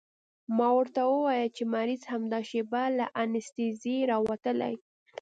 [0.57, 4.73] ما ورته وويل چې مريض همدا شېبه له انستيزۍ راوتلى.